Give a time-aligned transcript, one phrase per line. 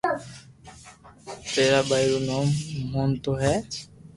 [1.51, 2.47] ڀارا بائي رو نوم
[2.91, 3.55] موننو ھي